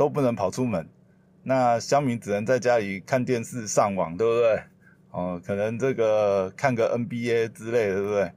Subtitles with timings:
[0.00, 0.88] 都不能跑出门，
[1.42, 4.62] 那乡民只能在家里看电视、上网，对不对？
[5.10, 8.32] 哦，可能这个看个 NBA 之类的，对不对？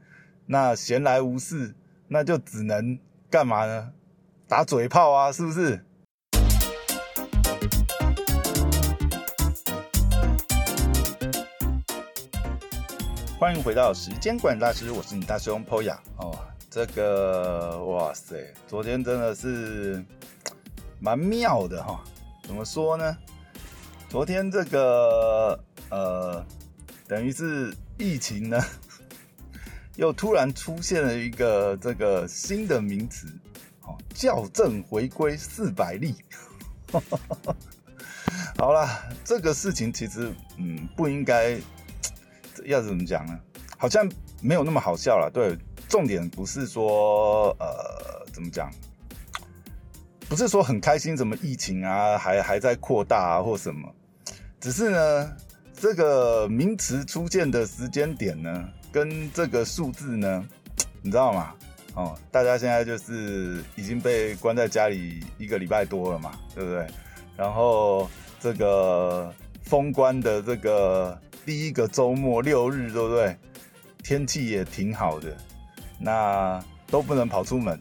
[0.47, 1.73] 那闲来无事，
[2.09, 2.99] 那就只能
[3.29, 3.93] 干嘛呢？
[4.45, 5.79] 打嘴炮啊，是不是？
[13.39, 16.37] 欢迎回到时间管理大师，我是你大师兄 Poya 哦。
[16.69, 20.03] 这个哇塞，昨天真的是
[21.03, 22.01] 蛮妙的哈。
[22.43, 23.17] 怎么说呢？
[24.09, 26.45] 昨天这个呃，
[27.05, 28.57] 等于是疫情呢，
[29.97, 33.27] 又突然出现了一个这个新的名词，
[33.81, 36.15] 哦，校正回归四百例。
[38.57, 41.59] 好啦，这个事情其实嗯不应该。
[42.65, 43.37] 要怎么讲呢？
[43.77, 45.29] 好像没有那么好笑了。
[45.33, 45.57] 对，
[45.89, 48.71] 重点不是说呃怎么讲，
[50.33, 53.87] 不是说很开心，什么疫情啊还还在扩大啊或什么，
[54.59, 55.31] 只是呢
[55.75, 60.43] 这个名词出现的时间点呢，跟这个数字呢，
[61.03, 61.53] 你知道吗？
[61.93, 66.87] 哦，大家现在就是已经被关在家里一个礼拜多了嘛，对不对？
[67.37, 68.09] 然后
[68.39, 69.31] 这个
[69.61, 71.15] 封关的这个。
[71.45, 73.37] 第一个周末六日，对不对？
[74.01, 75.37] 天气也挺好的，
[75.99, 77.79] 那都不能跑出门，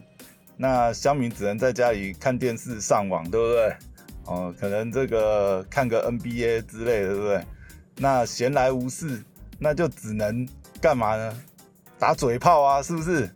[0.63, 3.75] 那乡民只能在家里看电视、上网，对不对？
[4.27, 7.43] 哦，可能这个看个 NBA 之类的，对不对？
[7.97, 9.21] 那闲来无事，
[9.59, 10.47] 那就只能
[10.79, 11.37] 干嘛呢？
[11.99, 13.29] 打嘴炮啊，是不是？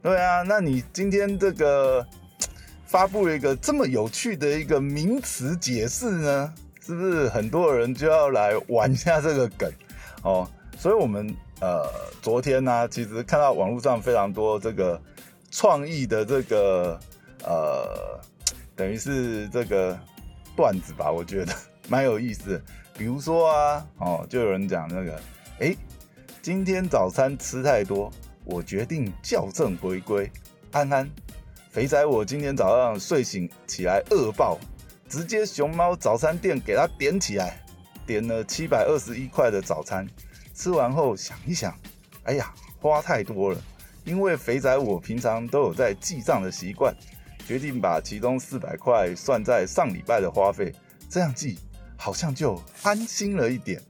[0.00, 2.06] 对啊，那你今天这个
[2.88, 6.54] 发布了一个这么有趣的一个名词解释呢？
[6.80, 9.70] 是不是很多人就要来玩一下这个梗
[10.22, 10.48] 哦？
[10.78, 11.86] 所以，我们呃
[12.22, 14.98] 昨天呢，其实看到网络上非常多这个
[15.52, 16.98] 创意的这个
[17.44, 18.18] 呃，
[18.74, 19.96] 等于是这个
[20.56, 21.54] 段子吧，我觉得
[21.88, 22.60] 蛮有意思。
[22.96, 25.20] 比如说啊，哦，就有人讲那个，
[25.60, 25.76] 哎，
[26.40, 28.10] 今天早餐吃太多，
[28.44, 30.30] 我决定校正回归。
[30.72, 31.10] 安安，
[31.70, 34.58] 肥仔，我今天早上睡醒起来饿爆。
[35.06, 37.62] 直接熊猫早餐店给他点起来，
[38.06, 40.08] 点了七百二十一块的早餐，
[40.54, 41.76] 吃完后想一想，
[42.22, 43.58] 哎呀，花太多了。
[44.04, 46.94] 因为肥仔我平常都有在记账的习惯，
[47.46, 50.74] 决定把其中四百块算在上礼拜的花费，
[51.08, 51.58] 这样记
[51.96, 53.80] 好像就安心了一点。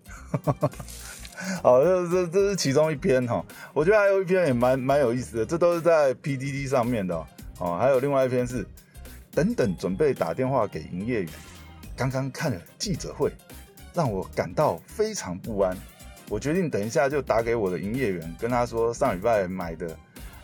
[1.62, 7.16] 好，这这这是其中一篇哈，我觉得还有一篇也蛮蛮有意思的，这都是在 PDD 上面的
[7.58, 7.76] 哦。
[7.78, 8.66] 还有另外一篇是。
[9.34, 11.28] 等等，准备打电话给营业员。
[11.96, 13.32] 刚刚看了记者会，
[13.94, 15.74] 让我感到非常不安。
[16.28, 19.96] 我决定等一下就打给我的营业员，跟他说上礼拜买的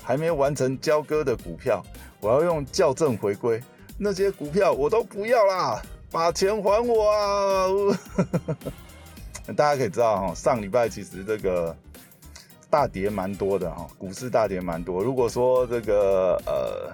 [0.03, 1.83] 还没完成交割的股票，
[2.21, 3.63] 我要用校正回归。
[3.99, 7.69] 那些股票我都不要啦， 把钱还我啊！
[9.57, 11.77] 大家可以知道哈，上礼拜其实这个
[12.71, 15.03] 大跌蛮多的哈，股市大跌蛮多。
[15.03, 16.93] 如果说这个呃。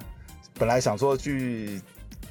[0.57, 1.81] 本来想说去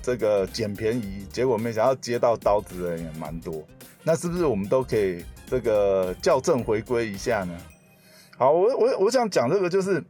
[0.01, 3.61] 这个捡便宜，结果没想到接到刀子的人也蛮多。
[4.01, 7.55] 那是不是我们都可以这个校正回归一下呢？
[8.39, 10.03] 好，我我我想讲这个就是，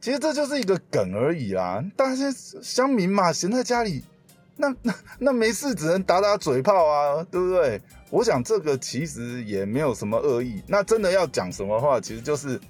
[0.00, 1.80] 其实这就是一个梗而已啦。
[1.96, 2.28] 大家
[2.60, 4.02] 乡民嘛，闲在家里，
[4.56, 7.80] 那那那没事，只能打打嘴炮啊，对不对？
[8.10, 10.60] 我想这个其实也没有什么恶意。
[10.66, 12.60] 那真的要讲什么话，其实就是，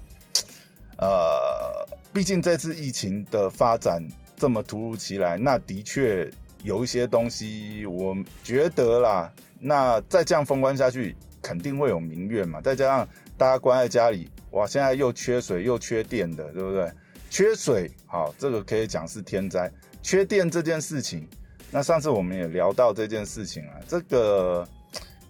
[0.99, 1.83] 呃，
[2.13, 3.99] 毕竟这次疫情的发展。
[4.37, 12.61] 这么突如其来，那的确有一些东西，我觉得啦，那再这样封关下去，肯定会有民怨嘛。
[12.61, 13.07] 再加上
[13.37, 16.91] 大家关在家里，哇，现在又缺水又缺电的，对不对？
[17.29, 19.71] 缺水，好，这个可以讲是天灾。
[20.01, 21.27] 缺电这件事情，
[21.71, 23.81] 那上次我们也聊到这件事情了。
[23.87, 24.67] 这个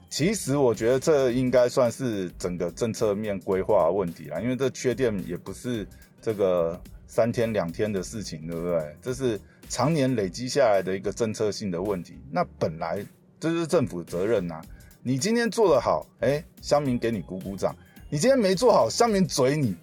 [0.09, 5.87] 其实我觉得这应该算是整个政策面规划问题啦，因为这缺电也不是
[6.21, 6.79] 这个。
[7.13, 8.95] 三天两天的事情，对不对？
[9.01, 12.17] 这是常年累积下来的一个政策性的问题。
[12.31, 13.05] 那本来
[13.37, 14.61] 这是政府责任呐。
[15.03, 17.73] 你今天做得好，哎，乡民给你鼓鼓掌；
[18.09, 19.75] 你今天没做好，乡民嘴你，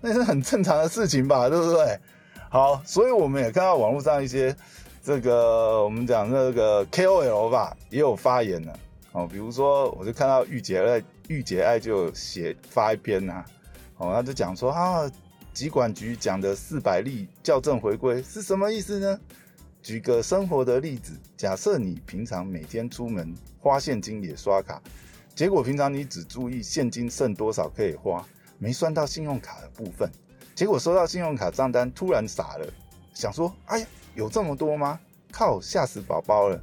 [0.00, 1.98] 那是很正常的事情吧，对不对？
[2.50, 4.54] 好，所以我们也看到网络上一些
[5.02, 8.78] 这个我们讲这个 KOL 吧，也有发言了
[9.12, 9.26] 哦。
[9.26, 13.44] 比如说，我就看到玉洁爱，玉洁爱就写发一篇呐，
[13.96, 15.10] 哦，他就讲说啊。
[15.54, 19.18] 疾管局讲的四百例校正回归是什么意思呢？
[19.82, 24.82] 举个生活的例子，假设你平常每天出门花现金也刷卡，
[25.34, 28.26] 结果平常你只注意现金剩多少可以花，
[28.58, 30.10] 没算到信用卡的部分，
[30.54, 32.66] 结果收到信用卡账单突然傻了，
[33.14, 34.98] 想说：哎呀，有这么多吗？
[35.30, 36.60] 靠，吓死宝宝了！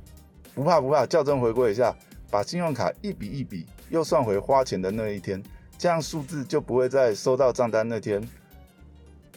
[0.54, 1.96] 不怕不怕，校正回归一下，
[2.30, 5.42] 把信用卡一笔一笔又算回花钱的那一天，
[5.78, 8.22] 这样数字就不会在收到账单那天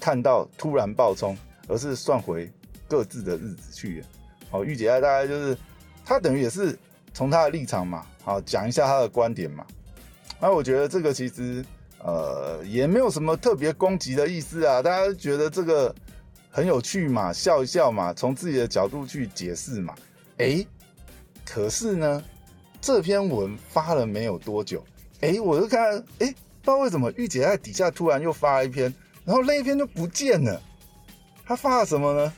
[0.01, 1.37] 看到突然爆冲，
[1.69, 2.51] 而是算回
[2.89, 4.03] 各自的日子去。
[4.51, 5.57] 好，玉姐爱大概就是
[6.05, 6.77] 他等于也是
[7.13, 9.67] 从他的立场嘛，好讲一下他的观点嘛。
[10.41, 11.65] 那我觉得这个其实
[11.99, 15.95] 呃也没有什么特别攻击的意思啊，大家觉得这个
[16.51, 19.95] 很有趣嘛，笑一笑嘛，从自己的角度去解释嘛。
[20.39, 20.65] 哎，
[21.45, 22.25] 可是呢，
[22.81, 24.83] 这篇文发了没有多久，
[25.21, 28.95] 哎，我就看，哎，不知道为什么玉姐在底下突然又发了一篇，
[29.25, 30.63] 然后那一篇就不见了。
[31.45, 32.33] 她发了什么呢？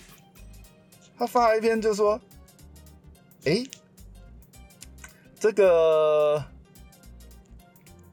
[1.20, 2.18] 他发了一篇就说，
[3.44, 3.62] 哎，
[5.38, 6.42] 这个。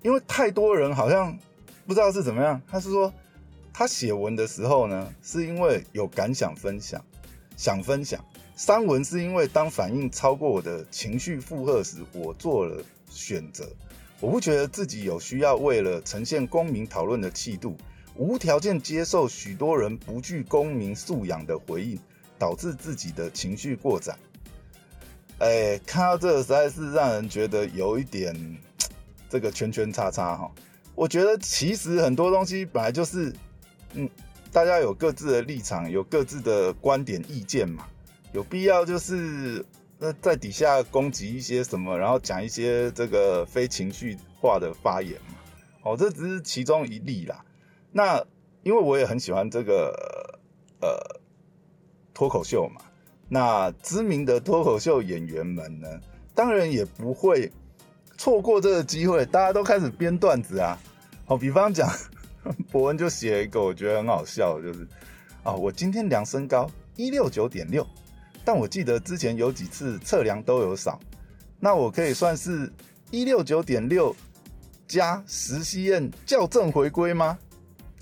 [0.04, 1.38] 因为太多人好像
[1.86, 3.12] 不知道是怎么样，他是说
[3.74, 7.04] 他写文的时候呢，是因为有感想分享，
[7.58, 8.20] 想分享；
[8.56, 13.68] 删文是因为当反应超过我的情绪负荷时，我做了选择。
[14.20, 17.76] 我不觉得自己有需要为了呈现公民讨论的气度，
[18.16, 22.00] 无条件接受许多人不具公民素养的回应，
[22.40, 24.16] 导致自己的情绪过载。
[25.40, 28.36] 哎，看到这个实在是让人觉得有一点。
[29.30, 30.50] 这个圈圈叉叉哈，
[30.96, 33.36] 我觉得其实很多东西本来就是，
[33.92, 34.10] 嗯，
[34.54, 37.86] 大家有各自的立场，有各自的观点意见嘛，
[38.32, 39.66] 有必要就是
[40.00, 45.36] 那在底下攻击一些什么，然后讲一些这个非情绪化的发言嘛，
[45.84, 47.44] 哦，这只是其中一例啦。
[47.92, 48.26] 那
[48.64, 50.40] 因为我也很喜欢这个
[50.80, 51.17] 呃
[52.18, 52.82] 脱口秀嘛，
[53.30, 55.88] 那知名的脱口秀演员们呢，
[56.34, 57.52] 当然也不会。
[58.18, 60.76] 错过这个机会，大家都开始编段子啊！
[61.26, 61.88] 好，比方讲，
[62.72, 64.88] 博文就写一个我觉得很好笑，就是
[65.44, 67.86] 啊，我今天量身高一六九点六，
[68.44, 71.00] 但我记得之前有几次测量都有少，
[71.60, 72.74] 那我可以算是
[73.12, 74.16] 一六九点六
[74.88, 77.38] 加实习验校正回归吗？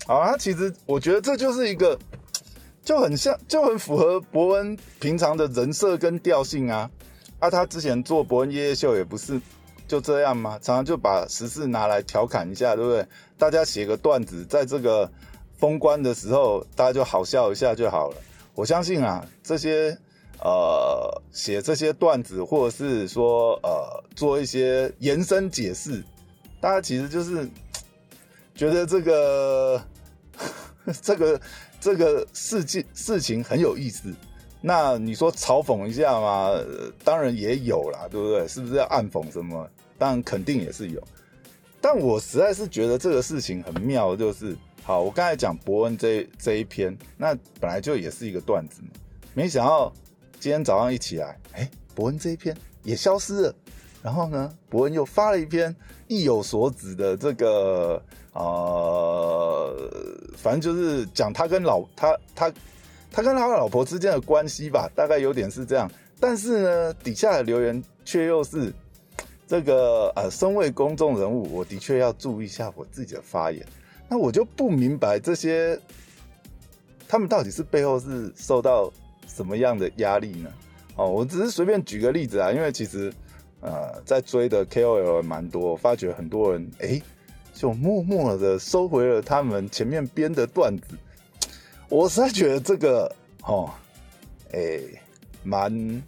[0.06, 1.98] 好啊，其实我觉得这就是一个
[2.86, 6.88] 就很像，就很符合伯恩平常的人设跟调性啊！
[7.40, 9.38] 啊，他之前做伯恩夜夜秀也不是。
[9.88, 10.58] 就这样吗？
[10.60, 13.06] 常常就把时事拿来调侃一下，对不对？
[13.38, 15.08] 大家写个段子，在这个
[15.58, 18.16] 封关的时候，大家就好笑一下就好了。
[18.54, 19.96] 我相信啊，这些
[20.40, 26.02] 呃写这些段子，或者是说呃做一些延伸解释，
[26.60, 27.48] 大家其实就是
[28.56, 29.80] 觉得这个
[31.02, 31.40] 这个
[31.80, 34.14] 这个事情事情很有意思。
[34.60, 36.52] 那你说嘲讽一下嘛？
[37.04, 38.48] 当然也有啦，对不对？
[38.48, 39.68] 是不是要暗讽什么？
[39.98, 41.02] 当然肯定也是有。
[41.80, 48.88] 但我实在是觉得这个事情很妙，就是好，我刚才讲伯恩这这一篇，那本来就也是一个段子嘛。
[49.34, 49.92] 没想到
[50.40, 53.54] 今天早上一起来，哎，伯恩这一篇也消失了。
[54.06, 55.74] 然后呢，伯恩又发了一篇
[56.06, 58.00] 意有所指的这个
[58.34, 59.76] 呃，
[60.36, 62.52] 反正就是讲他跟老他他。
[63.08, 65.90] 他跟他老婆之间的关系吧，大概有点是这样。
[66.20, 68.70] 但是呢，底下的留言却又是
[69.48, 73.64] 这个呃，身为公众人物，我的确要注意一下我自己的发言。
[74.06, 75.80] 那我就不明白这些
[77.08, 78.92] 他们到底是背后是受到
[79.26, 80.50] 什么样的压力呢？
[80.96, 83.10] 哦，我只是随便举个例子啊，因为其实
[83.66, 87.02] 呃，在追的 KOL 蛮多，发觉很多人哎，
[87.52, 90.96] 就默默的收回了他们前面编的段子。
[91.88, 93.12] 我实在觉得这个
[93.42, 93.68] 哦，
[94.52, 94.80] 哎，
[95.42, 96.02] 蛮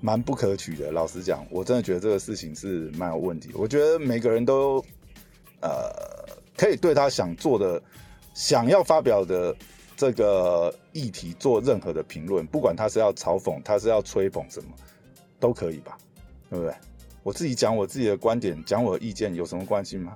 [0.00, 0.90] 蛮不可取的。
[0.90, 3.50] 老实讲，我真的觉得这个事情是蛮有问题。
[3.54, 4.84] 我觉得每个人都
[5.60, 5.92] 呃，
[6.56, 7.80] 可以对他想做的、
[8.34, 9.54] 想要发表的
[9.96, 14.70] 这个议题做任何的评论，不管他是要嘲讽，他是要吹捧什么，
[15.38, 15.96] 都可以吧？
[16.50, 16.74] 对不对？
[17.22, 20.14] 我自己讲我自己的观点，讲我的意见有什么关系吗？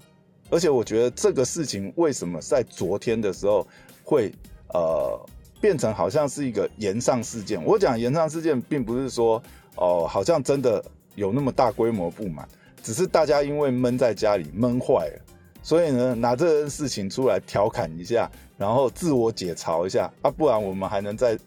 [0.50, 3.66] 而且我觉得这个事情为什么在昨天的时候？
[4.02, 4.32] 会
[4.75, 5.25] 呃
[5.60, 7.64] 变成好像是一个延上事件。
[7.64, 9.40] 我讲延上事件，并不是说
[9.76, 10.84] 哦，好像真的
[11.14, 12.49] 有那么大规模不满，
[12.82, 15.22] 只是大家因为闷在家里闷坏了，
[15.62, 21.38] 所以呢拿这件事情出来调侃一下，然后自我解嘲一下啊，不然我们还能在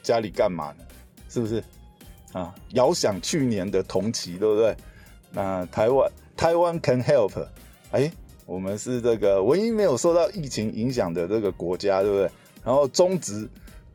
[0.00, 0.84] 家里干嘛呢？
[1.28, 1.64] 是不是
[2.32, 2.54] 啊？
[2.70, 4.76] 遥想去年的同期，对不对？
[5.30, 7.32] 那台湾台湾 can help，
[7.90, 8.12] 哎。
[8.44, 12.28] 我们是这个唯一没有受到疫情影响的这个国家，对不对？
[12.64, 13.48] 然后中职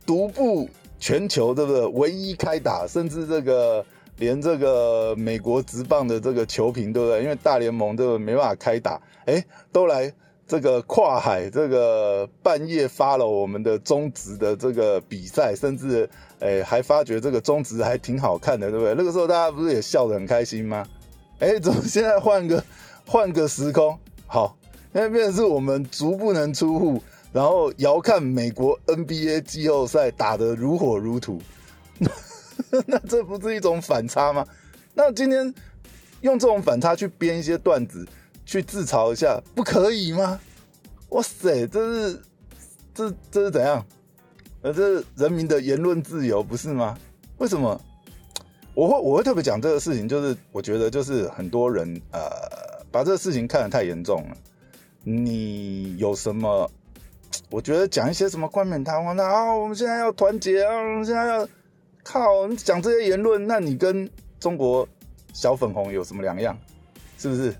[0.06, 0.68] 独步
[0.98, 1.86] 全球，对不对？
[1.88, 3.84] 唯一开打，甚至这个
[4.16, 7.22] 连这个美国职棒的这个球评，对不对？
[7.22, 10.12] 因为大联盟这个没办法开打，哎，都来
[10.48, 18.94] 这个跨海这个半夜发了我们的中职的这个比赛，甚至诶还发觉这个中职还挺好看的，对不对？
[18.94, 20.86] 那个时候大家不是也笑得很开心吗？
[21.38, 22.64] 哎，怎么现在换个
[23.06, 23.98] 换个时空？
[24.26, 24.56] 好，
[24.94, 31.38] 现在变成是我们足不能出户，然后遥看美国 NBA 季后赛打得如火如荼，
[32.86, 34.46] 那这不是一种反差吗？
[34.94, 35.54] 那今天
[36.22, 38.08] 用这种反差去编一些段子。
[38.48, 40.40] 去自嘲一下，不可以吗？
[41.10, 42.22] 哇塞，这是
[42.94, 43.84] 这这是怎样？
[44.62, 46.96] 呃，这是人民的言论自由，不是吗？
[47.36, 47.78] 为什么
[48.72, 50.08] 我会我会特别讲这个事情？
[50.08, 52.22] 就是我觉得，就是很多人呃，
[52.90, 54.36] 把这个事情看得太严重了。
[55.04, 56.70] 你有什么？
[57.50, 61.46] 我觉得讲一些什么冠冕堂皇的啊，我们现在要团结啊，我们现在要
[62.02, 64.08] 靠你讲这些言论，那你跟
[64.40, 64.88] 中国
[65.34, 66.58] 小粉红有什么两样？
[67.18, 67.54] 是不是？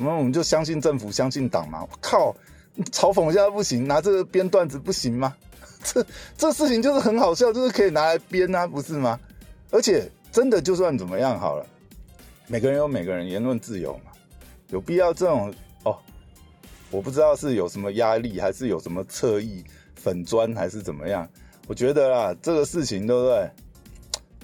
[0.00, 1.82] 那我们就相信政府，相信党嘛！
[1.82, 2.32] 我靠，
[2.92, 5.34] 嘲讽一下不行，拿这个编段子不行吗？
[5.82, 9.18] 这这事情就是很好笑，就是可以拿来编啊，不是吗？
[9.70, 11.66] 而且真的就算怎么样好了，
[12.46, 14.12] 每个人有每个人言论自由嘛，
[14.70, 15.52] 有必要这种
[15.82, 15.98] 哦？
[16.92, 19.64] 我不知道是有什么压力，还是有什么侧翼
[19.96, 21.28] 粉砖，还是怎么样？
[21.66, 23.50] 我觉得啦，这个事情对不对？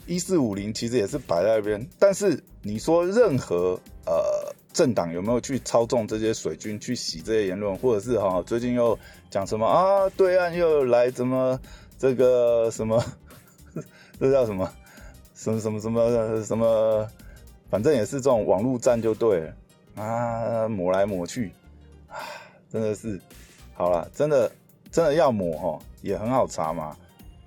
[0.07, 4.34] 一四五零其实也是摆在那边，但是你说任何呃。
[4.75, 8.99] 政党有没有去操纵这些水军去洗这些言论，或者是哈最近又
[9.31, 10.11] 讲什么啊？
[10.17, 11.59] 对岸又来怎么
[11.97, 13.03] 这个什么？
[14.19, 14.69] 这叫什么？
[15.35, 17.09] 什么什么什么什么？
[17.71, 19.55] 反正也是这种网络战就对了
[20.03, 21.53] 啊，抹来抹去
[22.09, 22.19] 啊，
[22.69, 23.21] 真的是
[23.75, 24.51] 好了，真的
[24.91, 26.97] 真的要抹哈，也很好查嘛。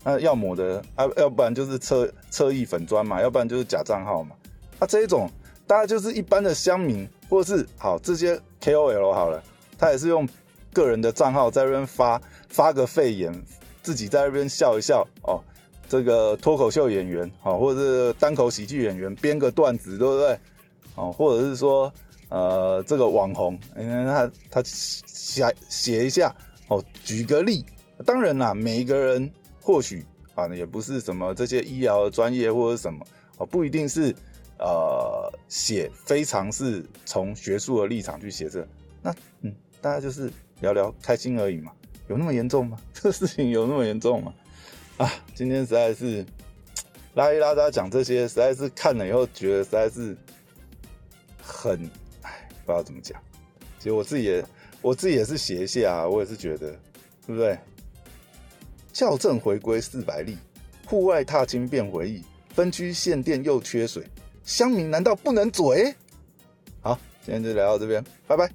[0.02, 4.34] 那要抹的啊，要不然就是侧侧翼粉砖嘛，要不然就是假账号嘛。
[4.80, 5.30] 啊，这一种
[5.66, 7.06] 大家就是一般的乡民。
[7.30, 9.44] 或是好这些 KOL 好了，
[9.78, 10.28] 他也是用
[10.74, 13.34] 个人的账号在那边发发个肺炎，
[13.84, 15.44] 自己在那边笑一笑哦。
[15.90, 20.40] 这个脱口秀演员好，或者是单口喜剧演员编个段子，对不对？
[20.96, 21.92] 哦，或者是说
[22.30, 26.36] 呃这个网红，因为他他写写一下
[26.68, 27.66] 哦，举个例。
[28.06, 29.32] 当然啦，每一个人
[29.62, 30.06] 或许
[30.36, 33.06] 啊也不是什么这些医疗专业或者什么
[33.38, 34.16] 哦，不一定是。
[34.60, 38.68] 呃，写非常是从学术的立场去写这，
[39.02, 41.72] 那嗯，大家就是聊聊开心而已嘛，
[42.08, 42.78] 有那么严重吗？
[42.94, 44.34] 这事情有那么严重吗？
[44.98, 46.26] 啊，今天实在是
[47.14, 50.18] 拉一拉大家讲这些，实在是看了以后觉得实在是
[51.40, 51.80] 很，
[52.24, 53.22] 哎，不知道怎么讲。
[53.78, 54.46] 其实我自己也，
[54.82, 56.72] 我自己也是写一下，我也是觉得，
[57.28, 57.58] 对不对？
[58.92, 60.36] 校正回归四百例，
[60.88, 62.24] 户外踏青变回忆，
[62.56, 64.04] 分区限电又缺水。
[64.48, 65.94] 乡民难道不能嘴？
[66.82, 68.50] 好，今天就聊到这边，拜拜。